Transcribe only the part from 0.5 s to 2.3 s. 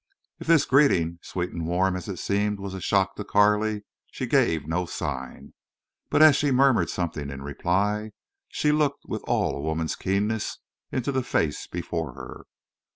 greeting, sweet and warm as it